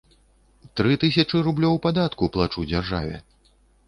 Тры 0.79 0.95
тысячы 1.03 1.41
рублёў 1.47 1.77
падатку 1.83 2.31
плачу 2.39 2.65
дзяржаве. 2.73 3.21